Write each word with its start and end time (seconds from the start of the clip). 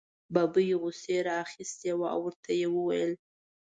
ببۍ 0.33 0.69
غوسې 0.81 1.17
را 1.27 1.35
اخیستې 1.45 1.91
وه 1.99 2.07
او 2.13 2.19
ورته 2.25 2.51
یې 2.59 2.67
وویل. 2.71 3.11